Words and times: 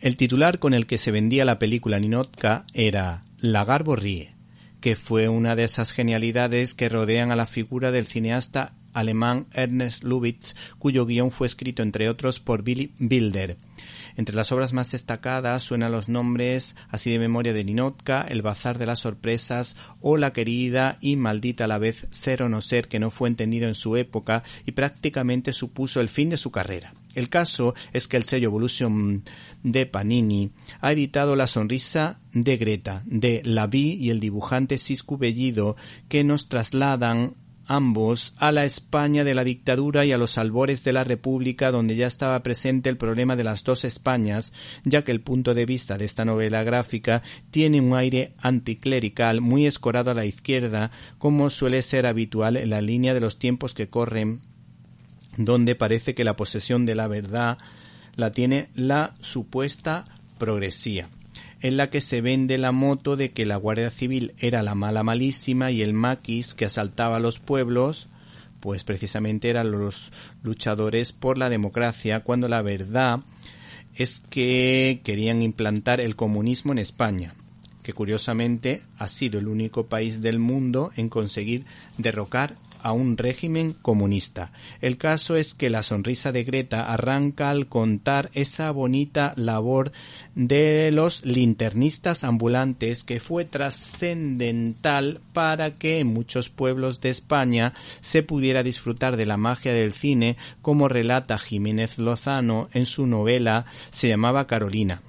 El 0.00 0.16
titular 0.16 0.60
con 0.60 0.74
el 0.74 0.86
que 0.86 0.96
se 0.96 1.10
vendía 1.10 1.44
la 1.44 1.58
película 1.58 1.98
Ninotka 1.98 2.64
era 2.72 3.24
La 3.38 3.64
Garbo 3.64 3.96
ríe, 3.96 4.32
que 4.80 4.94
fue 4.94 5.28
una 5.28 5.56
de 5.56 5.64
esas 5.64 5.90
genialidades 5.90 6.72
que 6.74 6.88
rodean 6.88 7.32
a 7.32 7.36
la 7.36 7.46
figura 7.46 7.90
del 7.90 8.06
cineasta 8.06 8.74
alemán 8.92 9.46
Ernest 9.52 10.04
Lubitsch, 10.04 10.54
cuyo 10.78 11.06
guion 11.06 11.30
fue 11.30 11.46
escrito 11.46 11.82
entre 11.82 12.08
otros 12.08 12.40
por 12.40 12.62
Billy 12.62 12.92
Wilder. 13.00 13.56
Entre 14.16 14.34
las 14.34 14.50
obras 14.50 14.72
más 14.72 14.90
destacadas 14.90 15.62
suenan 15.62 15.92
los 15.92 16.08
nombres 16.08 16.74
así 16.88 17.10
de 17.10 17.20
memoria 17.20 17.52
de 17.52 17.64
Ninotka, 17.64 18.20
El 18.28 18.42
Bazar 18.42 18.76
de 18.76 18.86
las 18.86 19.00
Sorpresas 19.00 19.76
o 20.00 20.16
La 20.16 20.32
querida 20.32 20.98
y 21.00 21.16
maldita 21.16 21.64
a 21.64 21.68
la 21.68 21.78
vez 21.78 22.06
Ser 22.10 22.42
o 22.42 22.48
no 22.48 22.60
ser 22.60 22.88
que 22.88 22.98
no 22.98 23.10
fue 23.10 23.28
entendido 23.28 23.68
en 23.68 23.74
su 23.74 23.96
época 23.96 24.42
y 24.66 24.72
prácticamente 24.72 25.52
supuso 25.52 26.00
el 26.00 26.08
fin 26.08 26.30
de 26.30 26.36
su 26.36 26.50
carrera. 26.50 26.94
El 27.14 27.28
caso 27.28 27.74
es 27.92 28.08
que 28.08 28.16
el 28.16 28.24
sello 28.24 28.48
Evolution 28.48 29.22
de 29.62 29.86
Panini 29.86 30.50
ha 30.80 30.92
editado 30.92 31.36
La 31.36 31.46
sonrisa 31.46 32.20
de 32.32 32.56
Greta 32.56 33.02
de 33.06 33.42
Lavi 33.44 33.94
y 33.94 34.10
el 34.10 34.20
dibujante 34.20 34.78
Cisco 34.78 35.16
Bellido 35.16 35.76
que 36.08 36.24
nos 36.24 36.48
trasladan 36.48 37.34
ambos 37.68 38.34
a 38.38 38.50
la 38.50 38.64
España 38.64 39.22
de 39.22 39.34
la 39.34 39.44
dictadura 39.44 40.04
y 40.04 40.12
a 40.12 40.18
los 40.18 40.38
albores 40.38 40.82
de 40.82 40.92
la 40.92 41.04
República 41.04 41.70
donde 41.70 41.94
ya 41.94 42.06
estaba 42.06 42.42
presente 42.42 42.88
el 42.88 42.96
problema 42.96 43.36
de 43.36 43.44
las 43.44 43.62
dos 43.62 43.84
Españas, 43.84 44.52
ya 44.84 45.04
que 45.04 45.12
el 45.12 45.20
punto 45.20 45.54
de 45.54 45.66
vista 45.66 45.98
de 45.98 46.06
esta 46.06 46.24
novela 46.24 46.64
gráfica 46.64 47.22
tiene 47.50 47.80
un 47.80 47.94
aire 47.94 48.32
anticlerical 48.38 49.40
muy 49.40 49.66
escorado 49.66 50.10
a 50.10 50.14
la 50.14 50.24
izquierda, 50.24 50.90
como 51.18 51.50
suele 51.50 51.82
ser 51.82 52.06
habitual 52.06 52.56
en 52.56 52.70
la 52.70 52.80
línea 52.80 53.14
de 53.14 53.20
los 53.20 53.38
tiempos 53.38 53.74
que 53.74 53.88
corren, 53.88 54.40
donde 55.36 55.74
parece 55.74 56.14
que 56.14 56.24
la 56.24 56.36
posesión 56.36 56.86
de 56.86 56.94
la 56.94 57.06
verdad 57.06 57.58
la 58.16 58.32
tiene 58.32 58.70
la 58.74 59.14
supuesta 59.20 60.06
progresía 60.38 61.08
en 61.60 61.76
la 61.76 61.90
que 61.90 62.00
se 62.00 62.20
vende 62.20 62.58
la 62.58 62.72
moto 62.72 63.16
de 63.16 63.30
que 63.30 63.46
la 63.46 63.56
Guardia 63.56 63.90
Civil 63.90 64.34
era 64.38 64.62
la 64.62 64.74
mala 64.74 65.02
malísima 65.02 65.70
y 65.70 65.82
el 65.82 65.92
maquis 65.92 66.54
que 66.54 66.64
asaltaba 66.64 67.18
los 67.18 67.40
pueblos, 67.40 68.08
pues 68.60 68.84
precisamente 68.84 69.50
eran 69.50 69.70
los 69.70 70.12
luchadores 70.42 71.12
por 71.12 71.38
la 71.38 71.48
democracia, 71.48 72.20
cuando 72.20 72.48
la 72.48 72.62
verdad 72.62 73.20
es 73.94 74.22
que 74.30 75.00
querían 75.02 75.42
implantar 75.42 76.00
el 76.00 76.14
comunismo 76.14 76.72
en 76.72 76.78
España, 76.78 77.34
que 77.82 77.92
curiosamente 77.92 78.82
ha 78.96 79.08
sido 79.08 79.40
el 79.40 79.48
único 79.48 79.86
país 79.86 80.20
del 80.20 80.38
mundo 80.38 80.92
en 80.96 81.08
conseguir 81.08 81.64
derrocar 81.96 82.56
a 82.82 82.92
un 82.92 83.16
régimen 83.16 83.72
comunista. 83.72 84.52
El 84.80 84.98
caso 84.98 85.36
es 85.36 85.54
que 85.54 85.70
la 85.70 85.82
sonrisa 85.82 86.32
de 86.32 86.44
Greta 86.44 86.92
arranca 86.92 87.50
al 87.50 87.68
contar 87.68 88.30
esa 88.34 88.70
bonita 88.70 89.32
labor 89.36 89.92
de 90.34 90.90
los 90.92 91.24
linternistas 91.24 92.24
ambulantes 92.24 93.04
que 93.04 93.20
fue 93.20 93.44
trascendental 93.44 95.20
para 95.32 95.78
que 95.78 96.00
en 96.00 96.08
muchos 96.08 96.48
pueblos 96.48 97.00
de 97.00 97.10
España 97.10 97.72
se 98.00 98.22
pudiera 98.22 98.62
disfrutar 98.62 99.16
de 99.16 99.26
la 99.26 99.36
magia 99.36 99.72
del 99.72 99.92
cine 99.92 100.36
como 100.62 100.88
relata 100.88 101.38
Jiménez 101.38 101.98
Lozano 101.98 102.68
en 102.72 102.86
su 102.86 103.06
novela 103.06 103.66
se 103.90 104.08
llamaba 104.08 104.46
Carolina. 104.46 105.02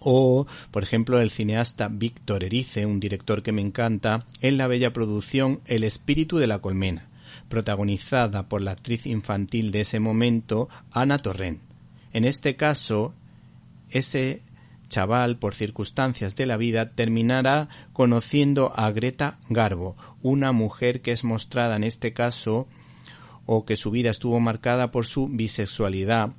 O, 0.00 0.46
por 0.70 0.82
ejemplo, 0.82 1.20
el 1.20 1.30
cineasta 1.30 1.88
Víctor 1.88 2.42
Erice, 2.42 2.86
un 2.86 3.00
director 3.00 3.42
que 3.42 3.52
me 3.52 3.60
encanta, 3.60 4.26
en 4.40 4.56
la 4.56 4.66
bella 4.66 4.92
producción 4.92 5.60
El 5.66 5.84
espíritu 5.84 6.38
de 6.38 6.46
la 6.46 6.60
colmena, 6.60 7.10
protagonizada 7.48 8.48
por 8.48 8.62
la 8.62 8.72
actriz 8.72 9.06
infantil 9.06 9.70
de 9.70 9.82
ese 9.82 10.00
momento, 10.00 10.68
Ana 10.92 11.18
Torrent. 11.18 11.60
En 12.12 12.24
este 12.24 12.56
caso, 12.56 13.14
ese 13.90 14.42
chaval, 14.88 15.38
por 15.38 15.54
circunstancias 15.54 16.34
de 16.34 16.46
la 16.46 16.56
vida, 16.56 16.90
terminará 16.90 17.68
conociendo 17.92 18.72
a 18.74 18.90
Greta 18.90 19.38
Garbo, 19.48 19.96
una 20.22 20.52
mujer 20.52 21.02
que 21.02 21.12
es 21.12 21.24
mostrada 21.24 21.76
en 21.76 21.84
este 21.84 22.12
caso 22.12 22.66
o 23.46 23.64
que 23.64 23.76
su 23.76 23.90
vida 23.90 24.10
estuvo 24.10 24.40
marcada 24.40 24.90
por 24.90 25.06
su 25.06 25.28
bisexualidad 25.28 26.32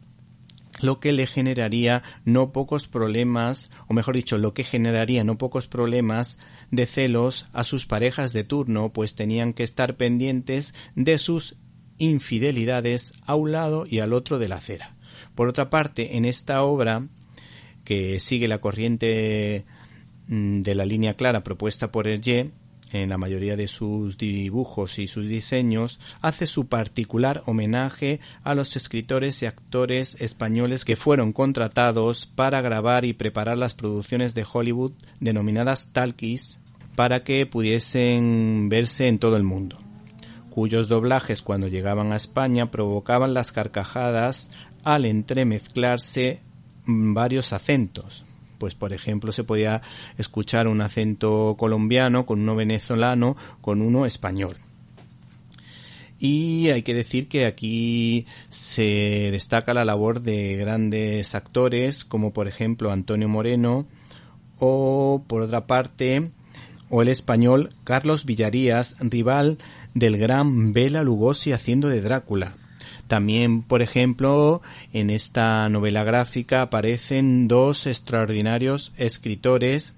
lo 0.82 1.00
que 1.00 1.12
le 1.12 1.28
generaría 1.28 2.04
no 2.26 2.52
pocos 2.52 2.88
problemas, 2.88 3.70
o 3.88 3.94
mejor 3.94 4.16
dicho, 4.16 4.38
lo 4.38 4.54
que 4.54 4.64
generaría 4.64 5.24
no 5.24 5.38
pocos 5.38 5.68
problemas 5.68 6.38
de 6.72 6.86
celos 6.86 7.48
a 7.54 7.64
sus 7.64 7.86
parejas 7.86 8.34
de 8.34 8.44
turno, 8.44 8.92
pues 8.94 9.16
tenían 9.16 9.54
que 9.54 9.64
estar 9.64 9.98
pendientes 9.98 10.74
de 10.96 11.18
sus 11.18 11.56
infidelidades 11.98 13.14
a 13.26 13.36
un 13.36 13.52
lado 13.52 13.86
y 13.88 14.00
al 14.00 14.14
otro 14.14 14.40
de 14.40 14.50
la 14.50 14.56
acera. 14.56 14.96
Por 15.36 15.48
otra 15.48 15.70
parte, 15.70 16.18
en 16.18 16.26
esta 16.26 16.64
obra, 16.64 17.08
que 17.84 18.20
sigue 18.20 18.48
la 18.48 18.60
corriente 18.60 19.66
mm, 20.28 20.62
de 20.62 20.76
la 20.76 20.86
línea 20.86 21.16
clara 21.16 21.44
propuesta 21.44 21.92
por 21.92 22.08
Hergé, 22.08 22.52
en 22.94 23.10
la 23.10 23.18
mayoría 23.18 23.56
de 23.56 23.68
sus 23.68 24.18
dibujos 24.18 25.00
y 25.00 25.08
sus 25.08 25.28
diseños, 25.28 26.00
hace 26.22 26.48
su 26.48 26.68
particular 26.68 27.44
homenaje 27.46 28.20
a 28.44 28.56
los 28.56 28.76
escritores 28.76 29.42
y 29.42 29.46
actores 29.46 30.16
españoles 30.20 30.86
que 30.86 30.96
fueron 30.96 31.34
contratados 31.34 32.26
para 32.26 32.62
grabar 32.62 33.06
y 33.06 33.14
preparar 33.14 33.58
las 33.58 33.74
producciones 33.74 34.34
de 34.34 34.46
Hollywood 34.52 34.94
denominadas 35.20 35.92
talkies 35.94 36.60
para 36.96 37.24
que 37.24 37.46
pudiesen 37.46 38.68
verse 38.70 39.08
en 39.08 39.20
todo 39.20 39.38
el 39.38 39.44
mundo, 39.44 39.78
cuyos 40.50 40.88
doblajes 40.88 41.42
cuando 41.42 41.68
llegaban 41.68 42.12
a 42.12 42.18
España 42.18 42.72
provocaban 42.72 43.34
las 43.34 43.52
carcajadas 43.52 44.52
al 44.84 45.06
entremezclarse 45.06 46.42
varios 46.86 47.54
acentos, 47.54 48.26
pues 48.62 48.76
por 48.76 48.94
ejemplo 48.94 49.32
se 49.32 49.44
podía 49.44 49.82
escuchar 50.20 50.68
un 50.68 50.82
acento 50.82 51.56
colombiano 51.58 52.28
con 52.28 52.42
uno 52.42 52.56
venezolano 52.56 53.36
con 53.60 53.82
uno 53.82 54.06
español. 54.06 54.58
Y 56.20 56.70
hay 56.70 56.84
que 56.84 56.94
decir 56.94 57.28
que 57.28 57.48
aquí 57.48 58.28
se 58.50 59.30
destaca 59.32 59.74
la 59.74 59.84
labor 59.84 60.22
de 60.22 60.58
grandes 60.58 61.34
actores 61.34 62.06
como 62.06 62.34
por 62.34 62.48
ejemplo 62.48 62.92
Antonio 62.92 63.28
Moreno 63.28 63.88
o 64.60 65.24
por 65.26 65.42
otra 65.42 65.66
parte 65.66 66.30
o 66.92 67.02
el 67.02 67.08
español 67.08 67.72
Carlos 67.84 68.26
Villarías, 68.26 68.94
rival 69.00 69.58
del 69.96 70.20
gran 70.20 70.72
Bela 70.72 71.02
Lugosi 71.02 71.52
haciendo 71.52 71.88
de 71.88 72.02
Drácula. 72.02 72.61
También, 73.12 73.62
por 73.62 73.82
ejemplo, 73.82 74.62
en 74.94 75.10
esta 75.10 75.68
novela 75.68 76.06
gráfica 76.06 76.62
aparecen 76.62 77.50
dos 77.50 77.86
extraordinarios 77.86 78.94
escritores 78.96 79.96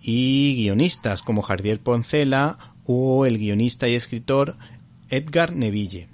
y 0.00 0.54
guionistas 0.56 1.20
como 1.20 1.42
Jardiel 1.42 1.78
Poncela 1.78 2.56
o 2.86 3.26
el 3.26 3.36
guionista 3.36 3.88
y 3.88 3.94
escritor 3.94 4.56
Edgar 5.10 5.54
Neville. 5.54 6.08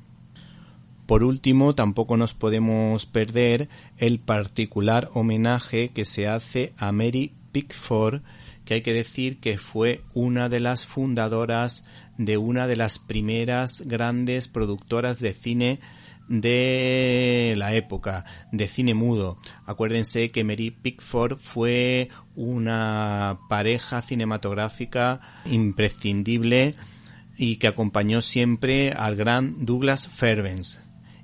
Por 1.06 1.22
último, 1.22 1.76
tampoco 1.76 2.16
nos 2.16 2.34
podemos 2.34 3.06
perder 3.06 3.68
el 3.98 4.18
particular 4.18 5.10
homenaje 5.14 5.90
que 5.90 6.04
se 6.04 6.26
hace 6.26 6.72
a 6.76 6.90
Mary 6.90 7.34
Pickford, 7.52 8.22
que 8.72 8.76
hay 8.76 8.82
que 8.82 8.94
decir 8.94 9.38
que 9.38 9.58
fue 9.58 10.00
una 10.14 10.48
de 10.48 10.58
las 10.58 10.86
fundadoras 10.86 11.84
de 12.16 12.38
una 12.38 12.66
de 12.66 12.76
las 12.76 12.98
primeras 12.98 13.82
grandes 13.82 14.48
productoras 14.48 15.18
de 15.20 15.34
cine 15.34 15.80
de 16.26 17.52
la 17.58 17.74
época, 17.74 18.24
de 18.50 18.68
cine 18.68 18.94
mudo. 18.94 19.36
Acuérdense 19.66 20.30
que 20.30 20.42
Mary 20.42 20.70
Pickford 20.70 21.36
fue 21.36 22.08
una 22.34 23.40
pareja 23.50 24.00
cinematográfica 24.00 25.20
imprescindible 25.44 26.74
y 27.36 27.56
que 27.56 27.66
acompañó 27.66 28.22
siempre 28.22 28.92
al 28.92 29.16
gran 29.16 29.66
Douglas 29.66 30.08
Fairbanks. 30.08 30.80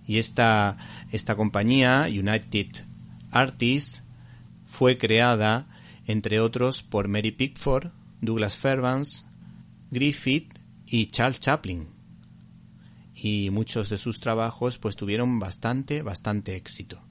Y 0.06 0.18
esta, 0.18 0.76
esta 1.12 1.34
compañía, 1.34 2.08
United 2.10 2.84
Artists, 3.30 4.02
fue 4.66 4.98
creada, 4.98 5.66
entre 6.08 6.40
otros, 6.40 6.82
por 6.82 7.06
Mary 7.06 7.30
Pickford, 7.30 7.92
Douglas 8.20 8.56
Fairbanks, 8.56 9.26
Griffith 9.90 10.58
y 10.86 11.06
Charles 11.06 11.38
Chaplin. 11.38 11.86
Y 13.14 13.50
muchos 13.50 13.90
de 13.90 13.98
sus 13.98 14.18
trabajos 14.18 14.78
pues 14.78 14.96
tuvieron 14.96 15.38
bastante, 15.38 16.02
bastante 16.02 16.56
éxito. 16.56 17.02